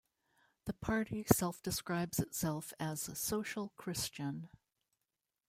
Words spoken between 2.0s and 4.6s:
itself as "social Christian".